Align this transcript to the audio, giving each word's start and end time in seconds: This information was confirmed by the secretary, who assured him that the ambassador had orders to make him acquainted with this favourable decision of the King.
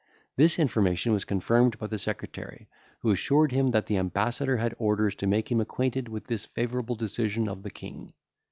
This 0.35 0.57
information 0.57 1.13
was 1.13 1.25
confirmed 1.25 1.77
by 1.77 1.85
the 1.85 1.99
secretary, 1.99 2.67
who 3.01 3.11
assured 3.11 3.51
him 3.51 3.69
that 3.69 3.85
the 3.85 3.97
ambassador 3.97 4.57
had 4.57 4.73
orders 4.79 5.13
to 5.17 5.27
make 5.27 5.51
him 5.51 5.61
acquainted 5.61 6.09
with 6.09 6.25
this 6.25 6.47
favourable 6.47 6.95
decision 6.95 7.47
of 7.47 7.61
the 7.61 7.69
King. 7.69 8.11